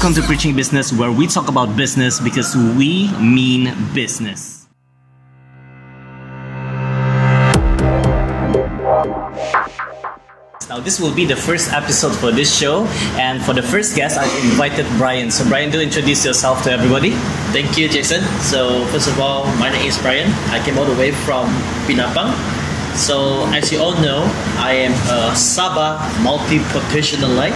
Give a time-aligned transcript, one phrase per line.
[0.00, 4.66] Welcome to Preaching Business, where we talk about business because we mean business.
[10.70, 12.86] Now, this will be the first episode for this show,
[13.20, 15.30] and for the first guest, I invited Brian.
[15.30, 17.10] So, Brian, do introduce yourself to everybody.
[17.52, 18.22] Thank you, Jason.
[18.40, 20.32] So, first of all, my name is Brian.
[20.48, 21.44] I came all the way from
[21.84, 22.32] Penampang.
[22.96, 24.24] So, as you all know,
[24.56, 27.52] I am a Sabah multi-potentialite,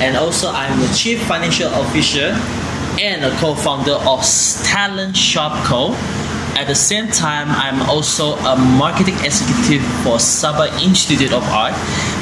[0.00, 2.36] and also I'm the Chief Financial Officer
[3.00, 4.24] and a co-founder of
[4.64, 5.94] Talent Shop Co.
[6.56, 11.74] At the same time, I'm also a marketing executive for Sabah Institute of Art,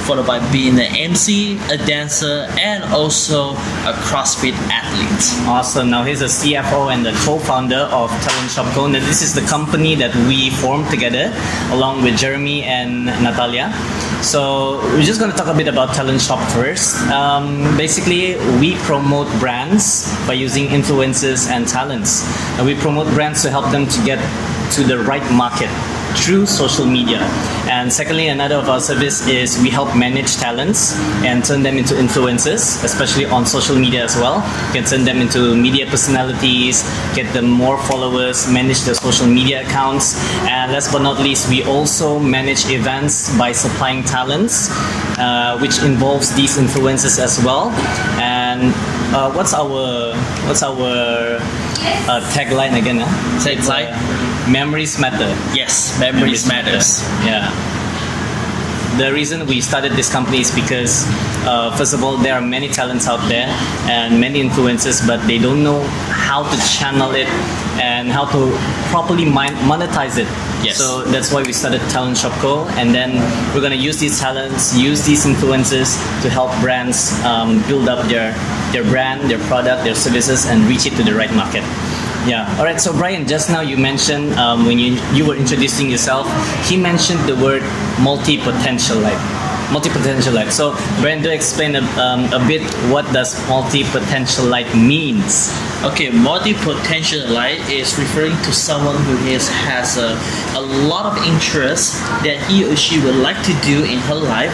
[0.06, 3.52] followed by being an MC, a dancer, and also
[3.86, 5.46] a CrossFit athlete.
[5.46, 5.88] Awesome.
[5.90, 8.88] Now, he's a CFO and the co-founder of Talent Shop Co.
[8.88, 11.32] Now, this is the company that we formed together,
[11.70, 13.70] along with Jeremy and Natalia.
[14.24, 16.96] So we're just going to talk a bit about Talent Shop first.
[17.08, 22.24] Um, basically, we promote brands by using influencers and talents.
[22.56, 24.18] And we promote brands to help them to get
[24.72, 25.68] to the right market
[26.16, 27.20] through social media.
[27.84, 31.92] And secondly, another of our service is we help manage talents and turn them into
[31.92, 34.36] influencers, especially on social media as well.
[34.68, 36.80] You can turn them into media personalities,
[37.14, 40.16] get them more followers, manage their social media accounts.
[40.48, 44.70] And last but not least, we also manage events by supplying talents,
[45.20, 47.68] uh, which involves these influencers as well.
[48.16, 48.72] And
[49.12, 50.16] uh, what's our
[50.48, 51.36] what's our
[52.08, 53.04] uh, tagline again?
[53.04, 53.44] Huh?
[53.44, 53.92] Tagline?
[54.50, 55.28] Memories matter.
[55.54, 57.02] Yes, memories, matters.
[57.24, 57.73] Yeah.
[58.96, 61.04] The reason we started this company is because,
[61.50, 63.48] uh, first of all, there are many talents out there
[63.90, 65.82] and many influencers, but they don't know
[66.14, 67.26] how to channel it
[67.82, 68.54] and how to
[68.94, 70.28] properly monetize it.
[70.62, 70.78] Yes.
[70.78, 72.68] So that's why we started Talent Shop Co.
[72.78, 73.18] And then
[73.52, 78.30] we're gonna use these talents, use these influencers to help brands um, build up their
[78.70, 81.64] their brand, their product, their services, and reach it to the right market.
[82.26, 82.48] Yeah.
[82.58, 82.80] All right.
[82.80, 86.24] So Brian, just now you mentioned um, when you you were introducing yourself,
[86.64, 87.62] he mentioned the word
[88.00, 89.20] multi-potentialite.
[89.72, 90.50] Multi-potentialite.
[90.50, 95.52] So Brian, do explain a, um, a bit what does multi-potentialite means?
[95.84, 100.16] Okay, multi-potentialite is referring to someone who is, has a,
[100.56, 104.52] a lot of interest that he or she would like to do in her life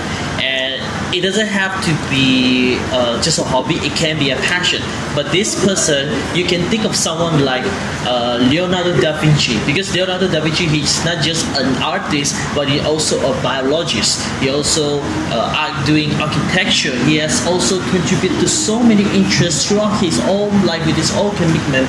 [1.13, 4.83] it doesn't have to be uh, just a hobby it can be a passion.
[5.15, 7.65] But this person you can think of someone like
[8.07, 9.59] uh, leonardo da vinci.
[9.67, 14.23] Because leonardo da vinci he's not just an artist but he's also a biologist.
[14.41, 15.01] He also
[15.35, 16.95] uh, doing architecture.
[17.05, 21.35] He has also contributed to so many interests throughout his own life with his own
[21.37, 21.89] commitment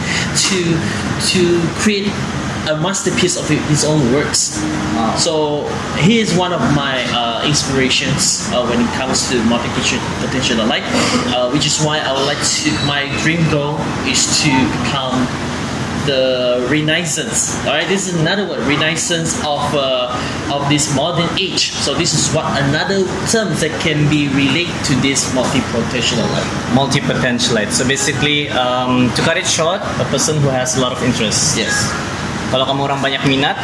[0.49, 0.59] to
[1.31, 2.09] to create
[2.69, 4.61] a masterpiece of his own works.
[5.17, 5.66] So
[5.97, 10.83] he is one of my uh, inspirations uh, when it comes to multi-potential potential alike,
[11.33, 12.69] uh, which is why I would like to.
[12.85, 14.51] My dream goal is to
[14.83, 15.27] become
[16.05, 17.57] the renaissance.
[17.66, 20.09] All right, this is another word, renaissance of uh,
[20.51, 21.72] of this modern age.
[21.72, 26.49] So this is what another term that can be related to this multi-potential alike.
[26.73, 27.72] Multi-potentialite.
[27.72, 31.57] So basically, um, to cut it short, a person who has a lot of interests.
[31.57, 32.10] Yes.
[32.51, 33.56] Kalau kamu orang banyak minat,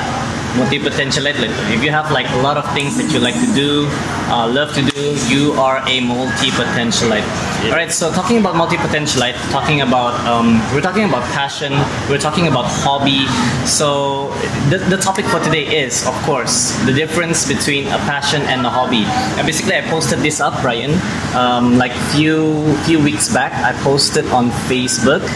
[0.58, 1.52] multi-potentialite lah.
[1.70, 3.86] If you have like a lot of things that you like to do,
[4.32, 7.28] uh, love to do, you are a multi-potentialite.
[7.62, 7.76] Yeah.
[7.76, 11.76] Alright, so talking about multi-potentialite, talking about um, we're talking about passion,
[12.10, 13.28] we're talking about hobby.
[13.68, 14.32] So
[14.72, 18.70] the, the topic for today is, of course, the difference between a passion and a
[18.70, 19.06] hobby.
[19.38, 20.96] And basically, I posted this up, Brian,
[21.36, 23.54] um, like few few weeks back.
[23.54, 25.28] I posted on Facebook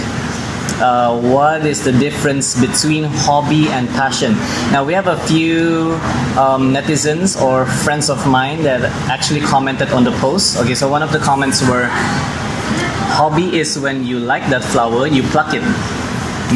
[0.82, 4.34] uh, what is the difference between hobby and passion.
[4.72, 5.94] Now, we have a few
[6.36, 10.58] um, netizens or friends of mine that actually commented on the post.
[10.58, 11.88] Okay, so one of the comments were
[13.12, 15.62] Hobby is when you like that flower, you pluck it.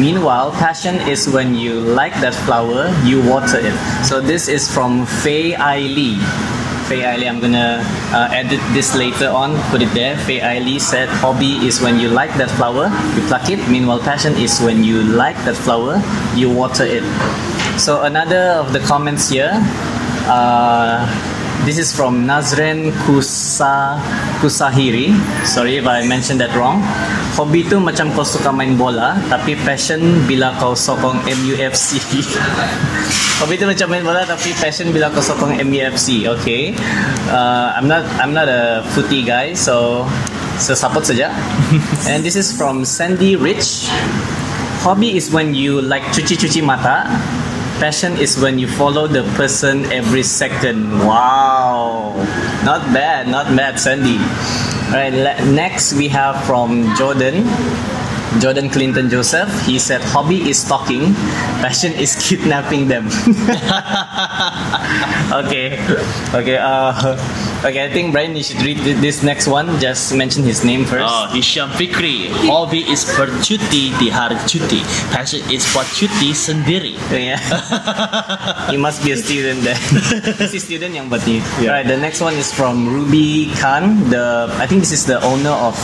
[0.00, 3.76] Meanwhile, passion is when you like that flower, you water it.
[4.04, 6.18] So this is from Fei Ai Lee.
[6.88, 7.82] Fei I'm gonna
[8.14, 10.16] uh, edit this later on, put it there.
[10.18, 13.58] Fei Lee said, hobby is when you like that flower, you pluck it.
[13.68, 16.00] Meanwhile, passion is when you like that flower,
[16.34, 17.04] you water it.
[17.78, 19.50] So another of the comments here,
[20.30, 21.04] uh,
[21.66, 23.98] this is from Nazren Kusa
[24.38, 25.10] Kusahiri.
[25.42, 26.78] Sorry if I mentioned that wrong.
[27.34, 29.98] Hobi tu macam kau suka main bola, tapi passion
[30.30, 31.98] bila kau sokong MUFC.
[33.42, 36.30] Hobi tu macam main bola, tapi passion bila kau sokong MUFC.
[36.38, 36.70] Okay.
[37.26, 40.06] Uh, I'm not I'm not a footy guy, so
[40.62, 41.34] so support saja.
[42.10, 43.90] And this is from Sandy Rich.
[44.86, 47.10] Hobby is when you like cuci-cuci mata.
[47.78, 50.90] Passion is when you follow the person every second.
[51.00, 52.14] Wow.
[52.64, 54.16] Not bad, not bad, Sandy.
[54.16, 55.12] All right.
[55.44, 57.44] Next we have from Jordan.
[58.38, 59.48] Jordan Clinton Joseph.
[59.64, 61.14] He said, "Hobby is talking,
[61.62, 63.06] passion is kidnapping them."
[65.40, 65.80] okay,
[66.34, 66.58] okay.
[66.60, 67.16] Uh,
[67.64, 67.86] okay.
[67.86, 69.80] I think Brian, you should read this next one.
[69.80, 71.06] Just mention his name first.
[71.06, 72.28] Oh, Hisham Fikri.
[72.46, 74.84] Hobby is bercuti di hari cuti.
[75.10, 76.94] Passion is buat cuti sendiri.
[77.10, 77.40] Yeah.
[78.72, 79.78] you must be a student then.
[80.40, 81.40] this is student yang berarti.
[81.58, 81.72] Yeah.
[81.72, 84.10] Alright, the next one is from Ruby Khan.
[84.12, 85.74] The I think this is the owner of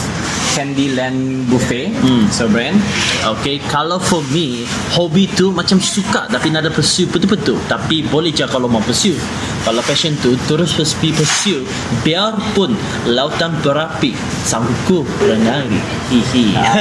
[0.52, 1.88] Candyland Buffet.
[2.28, 2.76] So Brian,
[3.22, 7.56] Okay, kalau for me, hobi tu macam suka tapi nak ada pursue betul-betul.
[7.70, 9.16] Tapi boleh je kalau mau pursue.
[9.62, 11.62] Kalau passion tu terus pergi pursue,
[12.02, 12.75] biarpun
[13.14, 14.12] lautan berapi,
[14.43, 15.70] sanggupku renang.
[16.10, 16.52] Hihi.
[16.58, 16.75] Ah,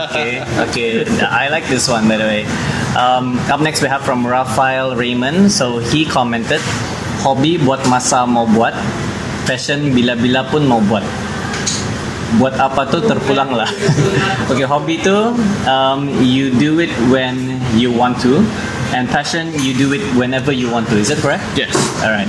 [0.08, 0.88] okay, okay.
[1.20, 2.42] I like this one by the way.
[2.96, 5.52] Um, up next we have from Rafael Raymond.
[5.52, 6.64] So he commented,
[7.20, 8.72] hobi buat masa mau buat,
[9.44, 11.21] passion bila-bila pun mau buat.
[12.40, 13.68] Buat apa tuh terpulang lah.
[14.50, 15.36] okay, hobby tuh
[15.68, 18.40] um, you do it when you want to,
[18.96, 20.96] and passion you do it whenever you want to.
[20.96, 21.44] Is that correct?
[21.56, 21.72] yes.
[22.00, 22.28] All right.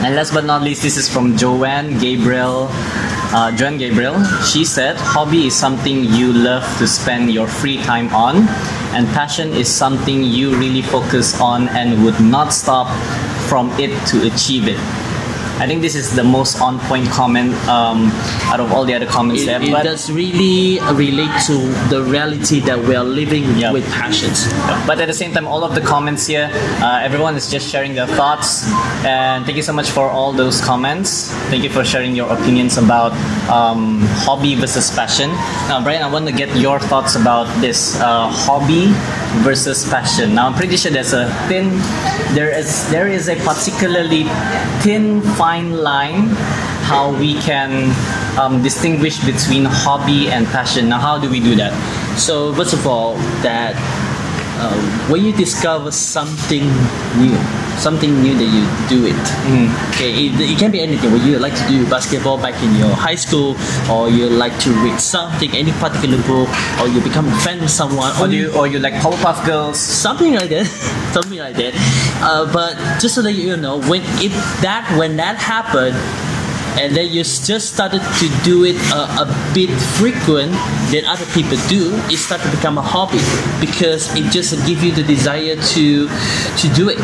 [0.00, 2.70] And last but not least, this is from Joanne Gabriel.
[3.28, 4.16] Uh, Joanne Gabriel.
[4.40, 8.48] She said, "Hobby is something you love to spend your free time on,
[8.96, 12.88] and passion is something you really focus on and would not stop
[13.44, 14.80] from it to achieve it."
[15.58, 18.10] I think this is the most on point comment um,
[18.52, 19.60] out of all the other comments It, there.
[19.62, 21.54] it But does really relate to
[21.90, 23.72] the reality that we are living Yeah.
[23.72, 24.46] with passions.
[24.86, 26.46] But at the same time, all of the comments here,
[26.80, 28.70] uh, everyone is just sharing their thoughts.
[29.04, 31.32] And thank you so much for all those comments.
[31.50, 33.12] Thank you for sharing your opinions about
[33.50, 35.30] um, hobby versus passion.
[35.66, 38.94] Now, Brian, I want to get your thoughts about this uh, hobby
[39.42, 40.34] versus passion.
[40.36, 41.66] Now, I'm pretty sure there's a thin,
[42.38, 44.24] there is there is a particularly
[44.86, 46.28] thin fine line
[46.84, 47.90] how we can
[48.38, 50.88] um, distinguish between hobby and passion.
[50.88, 51.72] Now, how do we do that?
[52.18, 53.74] So first of all, that
[54.58, 54.74] uh,
[55.08, 56.64] when you discover something
[57.16, 57.34] new,
[57.78, 59.22] something new that you do it.
[59.94, 61.12] Okay, it, it can be anything.
[61.12, 63.56] When you like to do basketball back in your high school,
[63.90, 66.48] or you like to read something, any particular book,
[66.80, 69.78] or you become a fan of someone, Or you, or you like Powerpuff Girls?
[69.78, 70.66] something like that
[71.12, 71.72] something like that
[72.22, 74.32] uh, but just so that you know when it
[74.62, 75.96] that when that happened
[76.78, 80.52] and then you just started to do it uh, a bit frequent
[80.94, 83.18] than other people do it started to become a hobby
[83.60, 86.08] because it just gives you the desire to
[86.56, 86.98] to do it.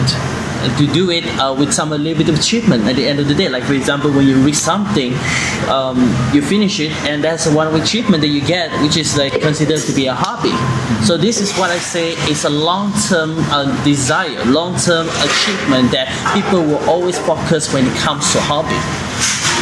[0.78, 3.28] To do it uh, with some a little bit of achievement at the end of
[3.28, 3.50] the day.
[3.50, 5.12] Like for example when you read something
[5.68, 5.98] um,
[6.32, 9.92] you finish it and that's one achievement that you get which is like considered to
[9.92, 10.56] be a hobby.
[11.04, 16.62] So this is what I say is a long-term uh, desire, long-term achievement that people
[16.64, 19.03] will always focus when it comes to hobby.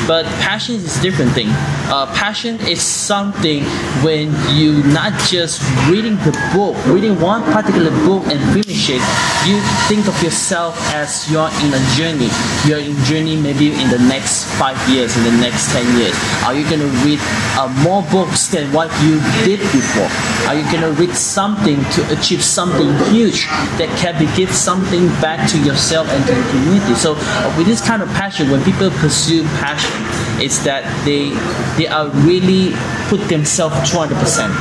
[0.06, 1.48] But passion is a different thing.
[1.86, 3.62] Uh, passion is something
[4.02, 9.02] when you not just reading the book, reading one particular book and finish it.
[9.46, 12.30] You think of yourself as you're in a journey.
[12.66, 16.16] You're in journey maybe in the next five years, in the next ten years.
[16.42, 17.20] Are you gonna read
[17.54, 20.10] uh, more books than what you did before?
[20.50, 23.46] Are you gonna read something to achieve something huge
[23.78, 26.94] that can be give something back to yourself and to the community?
[26.94, 29.91] So uh, with this kind of passion, when people pursue passion,
[30.40, 31.30] it's that they
[31.78, 32.74] they are really
[33.08, 34.52] put themselves 200 percent.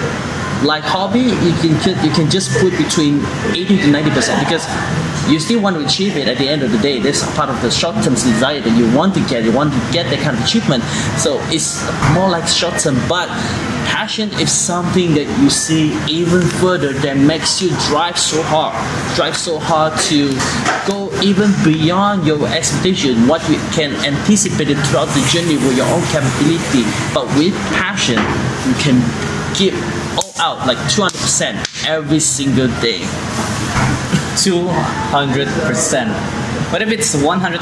[0.63, 1.73] Like hobby, you can
[2.05, 4.65] you can just put between 80 to 90 percent because
[5.29, 6.99] you still want to achieve it at the end of the day.
[6.99, 9.43] That's part of the short-term desire that you want to get.
[9.43, 10.83] You want to get that kind of achievement.
[11.17, 11.81] So it's
[12.13, 13.27] more like short-term, but
[13.87, 18.75] passion is something that you see even further that makes you drive so hard,
[19.15, 20.33] drive so hard to
[20.87, 26.03] go even beyond your expectation, what you can anticipate throughout the journey with your own
[26.09, 26.83] capability.
[27.13, 28.17] But with passion,
[28.67, 28.97] you can
[29.55, 29.75] give
[30.41, 33.01] out like 200% every single day.
[34.41, 36.40] 200%.
[36.71, 37.59] What if it's 190%?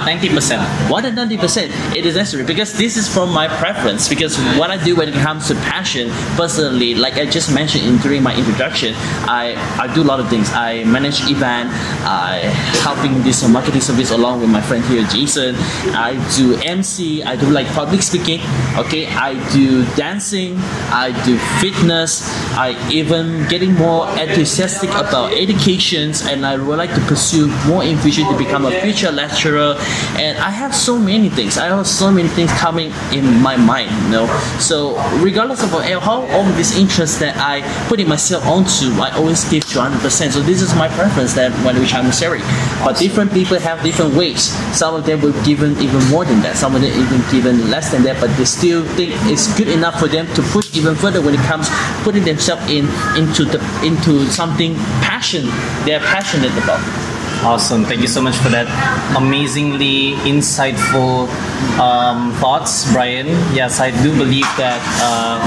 [0.85, 2.45] 190% it is necessary.
[2.45, 4.07] Because this is from my preference.
[4.07, 7.97] Because what I do when it comes to passion personally like I just mentioned in
[7.97, 8.93] during my introduction
[9.25, 10.51] I, I do a lot of things.
[10.51, 11.69] I manage event
[12.05, 12.37] I
[12.85, 15.55] helping this marketing service along with my friend here Jason.
[15.97, 18.41] I do MC I do like public speaking.
[18.77, 19.07] Okay?
[19.07, 20.57] I do dancing.
[20.93, 22.29] I do fitness.
[22.53, 26.21] I even getting more enthusiastic about educations.
[26.21, 29.75] And I would like to pursue more in future to become a future potential lecturer,
[30.17, 31.57] and I have so many things.
[31.57, 34.27] I have so many things coming in my mind, you know.
[34.59, 39.63] So regardless of how all these interests that I putting myself onto, I always give
[39.71, 40.31] to 100%.
[40.31, 42.41] So this is my preference that when which I'm sharing.
[42.83, 44.51] But different people have different ways.
[44.75, 46.57] Some of them will given even more than that.
[46.57, 48.19] Some of them even given less than that.
[48.19, 51.43] But they still think it's good enough for them to push even further when it
[51.47, 51.67] comes
[52.03, 55.45] putting themselves in into the into something passion
[55.85, 57.08] they're passionate about.
[57.41, 57.85] Awesome.
[57.85, 58.67] Thank you so much for that
[59.15, 61.31] amazingly insightful
[61.79, 63.27] um, thoughts, Brian.
[63.55, 65.39] Yes, I do believe that, uh,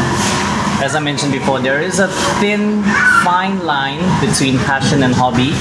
[0.82, 2.08] as I mentioned before, there is a
[2.40, 2.82] thin,
[3.22, 5.52] fine line between passion and hobby.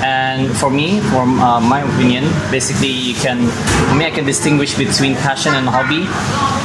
[0.00, 3.46] And for me, for uh, my opinion, basically, you can,
[3.90, 6.08] for me, I can distinguish between passion and hobby.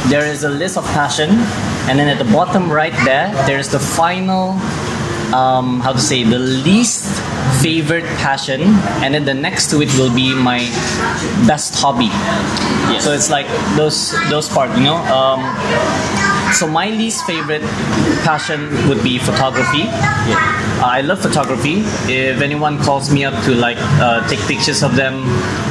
[0.09, 1.31] There is a list of passion,
[1.91, 4.55] and then at the bottom right there, there is the final
[5.33, 7.21] um, how to say the least
[7.61, 8.61] favorite passion
[9.03, 10.59] and then the next to it will be my
[11.47, 12.09] best hobby
[12.91, 13.03] Yes.
[13.05, 15.39] so it's like those those part you know um,
[16.53, 17.61] so my least favorite
[18.27, 19.85] passion would be photography
[20.81, 21.83] uh, I love photography.
[22.11, 25.13] If anyone calls me up to like uh, take pictures of them,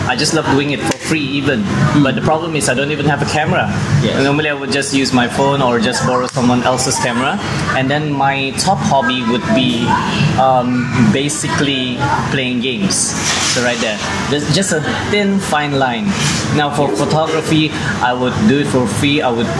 [0.08, 1.66] I just love doing it for free even.
[2.06, 3.66] But the problem is I don't even have a camera.
[3.98, 4.22] Yes.
[4.22, 7.34] Normally I would just use my phone or just borrow someone else's camera.
[7.76, 9.90] And then my top hobby would be
[10.38, 11.98] um, basically
[12.30, 13.10] playing games.
[13.50, 13.98] So right there,
[14.30, 16.06] there's just a thin fine line.
[16.54, 19.20] Now for photography, I would do it for free.
[19.20, 19.50] I would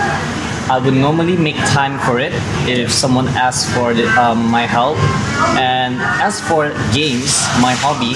[0.71, 2.33] I would normally make time for it
[2.71, 4.97] if someone asks for the, um, my help.
[5.59, 8.15] And as for games, my hobby,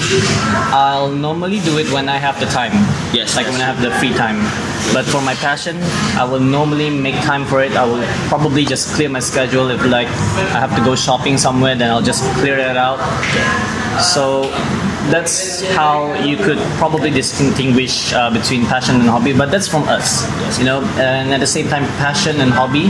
[0.71, 2.71] I'll normally do it when I have the time.
[3.13, 3.51] Yes, Like yes.
[3.51, 4.39] when I have the free time.
[4.93, 5.75] But for my passion,
[6.15, 7.73] I will normally make time for it.
[7.75, 9.69] I will probably just clear my schedule.
[9.69, 10.07] If like
[10.55, 12.99] I have to go shopping somewhere, then I'll just clear it out.
[13.99, 14.43] So
[15.11, 19.33] that's how you could probably distinguish uh, between passion and hobby.
[19.33, 20.25] But that's from us,
[20.57, 20.81] you know.
[20.97, 22.89] And at the same time, passion and hobby,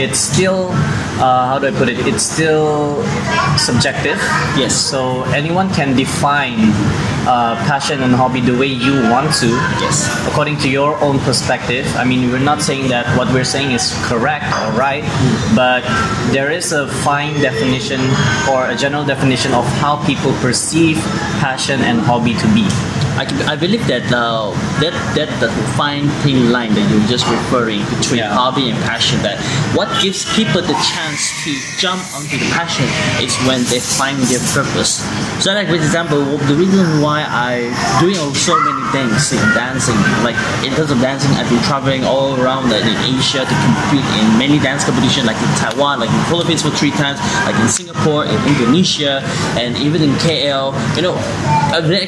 [0.00, 0.70] it's still
[1.18, 2.06] uh, how do I put it?
[2.06, 3.02] It's still
[3.56, 4.18] subjective.
[4.56, 4.76] Yes.
[4.76, 6.72] So anyone can define
[7.26, 9.48] uh, passion and hobby the way you want to.
[9.82, 10.06] Yes.
[10.28, 11.86] According to your own perspective.
[11.96, 15.02] I mean, we're not saying that what we're saying is correct or right,
[15.54, 15.82] but
[16.32, 18.00] there is a fine definition
[18.50, 20.98] or a general definition of how people perceive
[21.42, 22.66] passion and hobby to be.
[23.16, 27.80] I, I believe that uh, that that the fine thin line that you're just referring
[27.88, 28.34] between Yeah.
[28.34, 29.22] hobby and passion.
[29.22, 29.40] That
[29.72, 32.84] what gives people the chance to jump onto the passion
[33.24, 35.00] is when they find their purpose.
[35.40, 36.20] So, like for example,
[36.50, 39.96] the reason why I doing so many things in dancing,
[40.26, 44.04] like in terms of dancing, I've been traveling all around like, in Asia to compete
[44.20, 47.16] in many dance competitions, like in Taiwan, like in Philippines for three times,
[47.48, 49.20] like in Singapore, in Indonesia,
[49.58, 50.70] and even in KL.
[50.94, 51.16] You know,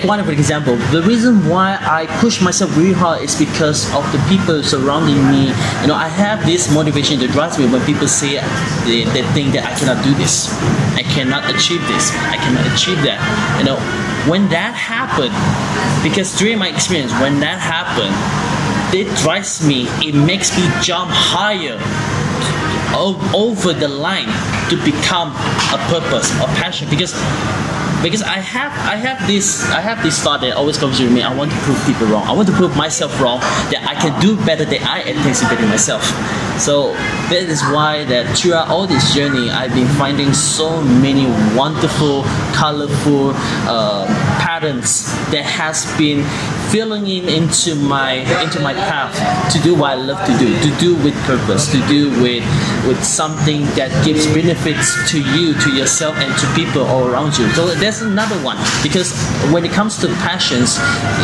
[0.07, 0.77] one of an example.
[0.95, 5.51] The reason why I push myself really hard is because of the people surrounding me.
[5.83, 8.39] You know, I have this motivation that drives me when people say
[8.87, 10.55] they, they think that I cannot do this,
[10.95, 13.19] I cannot achieve this, I cannot achieve that.
[13.59, 13.79] You know,
[14.31, 15.35] when that happened,
[16.07, 18.15] because during my experience, when that happened,
[18.95, 19.89] it drives me.
[20.01, 21.77] It makes me jump higher
[23.35, 25.33] over the line to become
[25.75, 26.89] a purpose, a passion.
[26.89, 27.15] Because
[28.03, 31.23] because I have I have this I have this thought that always comes to me.
[31.23, 32.25] I want to prove people wrong.
[32.27, 33.41] I want to prove myself wrong
[33.75, 36.05] that I can do better than I anticipated myself.
[36.59, 36.93] So
[37.31, 42.23] that is why that throughout all this journey, I've been finding so many wonderful,
[42.53, 43.33] colorful
[43.67, 44.07] uh,
[44.59, 46.27] patterns that has been
[46.71, 49.15] filling in into my into my path
[49.53, 52.43] to do what I love to do, to do with purpose, to do with
[52.87, 57.49] with something that gives benefits to you, to yourself, and to people all around you.
[57.55, 59.15] So there's another one because
[59.55, 60.75] when it comes to passions,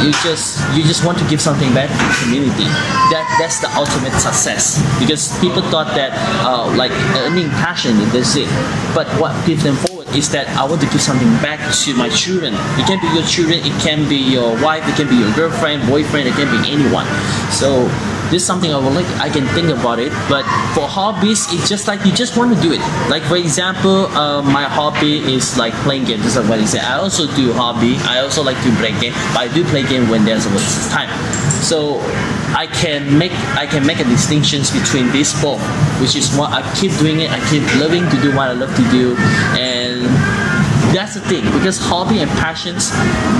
[0.06, 2.70] you just you just want to give something back to the community.
[3.10, 6.14] That that's the ultimate success because people thought that
[6.46, 6.92] uh, like
[7.26, 8.48] earning passion that's it,
[8.94, 9.74] but what gives them
[10.14, 12.54] is that I want to give something back to my children.
[12.78, 15.86] It can be your children, it can be your wife, it can be your girlfriend,
[15.88, 17.06] boyfriend, it can be anyone.
[17.50, 17.90] So
[18.30, 20.10] this is something I would like I can think about it.
[20.28, 20.44] But
[20.74, 22.80] for hobbies, it's just like you just want to do it.
[23.10, 26.36] Like for example, uh, my hobby is like playing games.
[26.36, 26.82] Like what you said.
[26.82, 27.96] I also do hobby.
[28.02, 30.50] I also like to play game, but I do play game when there's a
[30.90, 31.10] time.
[31.62, 32.00] So
[32.54, 35.62] I can make I can make a distinctions between these both,
[36.00, 37.30] which is what I keep doing it.
[37.30, 39.16] I keep loving to do what I love to do,
[39.58, 39.73] and
[40.94, 42.90] that's the thing because hobby and passions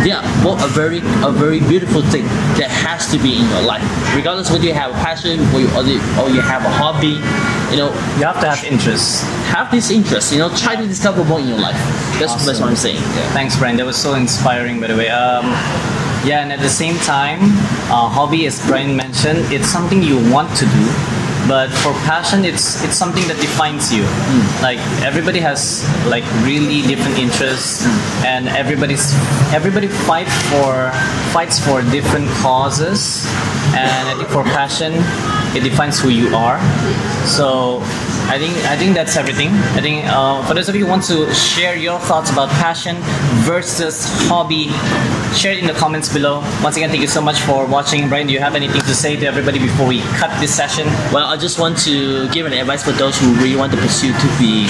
[0.03, 2.25] they are both a very a very beautiful thing
[2.59, 3.83] that has to be in your life
[4.15, 5.83] regardless whether you have a passion or you, or
[6.35, 7.15] you, have a hobby
[7.71, 9.23] you know You have to have interests.
[9.55, 11.79] have this interest you know try to discover more in your life
[12.19, 12.99] that's, that's what i'm saying
[13.33, 13.77] Thanks, Brian.
[13.77, 15.09] That was so inspiring, by the way.
[15.09, 15.47] Um,
[16.25, 17.41] Yeah, and at the same time,
[17.93, 20.85] uh, hobby, as Brian mentioned, it's something you want to do.
[21.47, 24.05] But for passion, it's it's something that defines you.
[24.07, 24.63] Hmm.
[24.63, 28.25] Like everybody has like really different interests, hmm.
[28.25, 29.13] and everybody's
[29.53, 30.91] everybody fight for
[31.33, 33.27] fights for different causes.
[33.77, 34.93] And I think for passion,
[35.57, 36.59] it defines who you are.
[37.27, 37.83] So
[38.27, 39.51] I think I think that's everything.
[39.77, 42.97] I think uh, for those of you who want to share your thoughts about passion
[43.45, 44.69] versus hobby,
[45.37, 46.41] share it in the comments below.
[46.63, 48.09] Once again, thank you so much for watching.
[48.09, 50.87] Brian, do you have anything to say to everybody before we cut this session?
[51.13, 54.13] Well, I just want to give an advice for those who really want to pursue
[54.13, 54.67] to be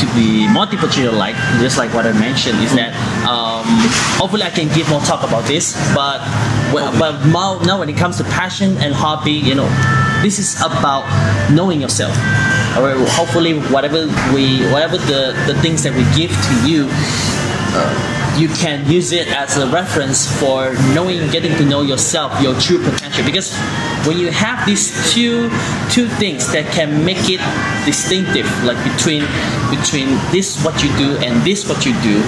[0.00, 2.94] to be multi-potential like just like what I mentioned is that
[3.28, 3.64] um,
[4.18, 5.74] hopefully I can give more talk about this.
[5.94, 6.20] But
[6.72, 7.26] well, but
[7.64, 9.68] now when it comes to passion and hobby, you know,
[10.22, 11.04] this is about
[11.50, 12.16] knowing yourself.
[12.76, 16.88] Or hopefully, whatever we whatever the the things that we give to you.
[17.76, 22.58] Uh, you can use it as a reference for knowing getting to know yourself your
[22.58, 23.54] true potential because
[24.06, 25.48] when you have these two
[25.90, 27.38] two things that can make it
[27.86, 29.22] distinctive like between
[29.70, 32.18] between this what you do and this what you do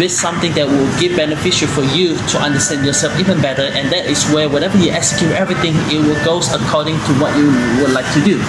[0.00, 4.06] this something that will give beneficial for you to understand yourself even better and that
[4.06, 7.48] is where whenever you execute everything it will goes according to what you
[7.80, 8.40] would like to do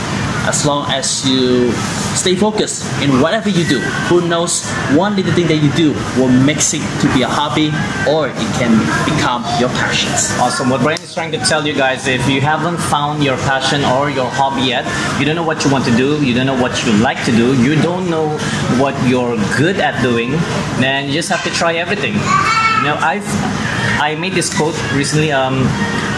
[0.48, 1.72] as long as you
[2.16, 6.32] stay focused in whatever you do who knows one little thing that you do will
[6.32, 7.70] make it to be a hobby
[8.10, 8.74] or it can
[9.06, 10.70] become your passions Awesome.
[10.70, 14.10] What Brian is trying to tell you guys, if you haven't found your passion or
[14.10, 14.86] your hobby yet,
[15.20, 17.32] you don't know what you want to do, you don't know what you like to
[17.32, 18.38] do, you don't know
[18.78, 20.32] what you're good at doing,
[20.80, 22.14] then you just have to try everything.
[22.14, 23.26] You know, I've
[24.00, 25.32] I made this quote recently.
[25.32, 25.66] Um,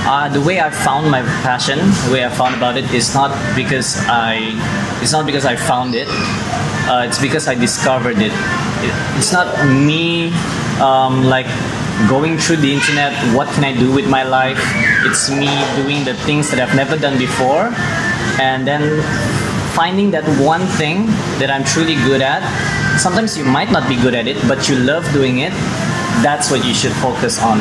[0.04, 3.32] uh, the way I found my passion, the way I found about it, is not
[3.56, 4.52] because I,
[5.02, 6.08] it's not because I found it.
[6.90, 8.34] Uh, it's because I discovered it.
[8.34, 10.32] it it's not me,
[10.82, 11.46] um, like
[12.10, 13.14] going through the internet.
[13.36, 14.60] What can I do with my life?
[15.06, 17.72] It's me doing the things that I've never done before,
[18.42, 19.04] and then
[19.72, 21.06] finding that one thing
[21.40, 22.44] that I'm truly good at.
[23.00, 25.54] Sometimes you might not be good at it, but you love doing it.
[26.22, 27.60] That's what you should focus on.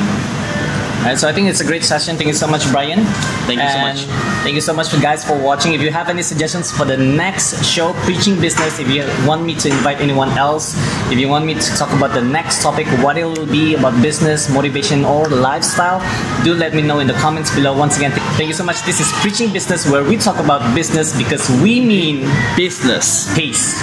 [1.04, 2.16] Right, so I think it's a great session.
[2.16, 3.04] Thank you so much, Brian.
[3.46, 4.04] Thank you so And much.
[4.42, 5.72] Thank you so much, for guys, for watching.
[5.72, 9.54] If you have any suggestions for the next show, Preaching Business, if you want me
[9.54, 10.74] to invite anyone else,
[11.12, 13.94] if you want me to talk about the next topic, what it will be about
[14.02, 16.02] business, motivation, or lifestyle,
[16.42, 17.78] do let me know in the comments below.
[17.78, 18.82] Once again, th- thank you so much.
[18.82, 23.80] This is Preaching Business, where we talk about business because we mean business peace.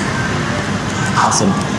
[1.15, 1.74] Awesome.